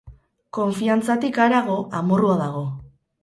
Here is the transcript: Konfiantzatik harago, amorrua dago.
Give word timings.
Konfiantzatik 0.57 1.37
harago, 1.45 1.77
amorrua 1.99 2.39
dago. 2.43 2.65